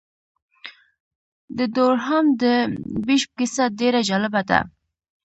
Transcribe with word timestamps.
د 1.57 1.59
دورهام 1.75 2.25
د 2.41 2.43
بیشپ 3.05 3.29
کیسه 3.39 3.63
ډېره 3.79 4.01
جالبه 4.09 4.41
ده. 4.49 4.59